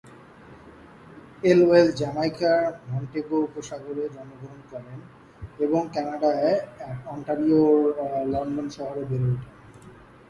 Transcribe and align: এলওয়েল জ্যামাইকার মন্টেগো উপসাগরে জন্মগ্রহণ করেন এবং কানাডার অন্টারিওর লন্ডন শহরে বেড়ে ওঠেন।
এলওয়েল 1.43 1.87
জ্যামাইকার 1.99 2.61
মন্টেগো 2.89 3.37
উপসাগরে 3.47 4.03
জন্মগ্রহণ 4.15 4.61
করেন 4.71 4.99
এবং 5.59 5.81
কানাডার 5.93 6.37
অন্টারিওর 7.05 7.79
লন্ডন 8.33 8.67
শহরে 8.77 9.03
বেড়ে 9.09 9.27
ওঠেন। 9.33 9.53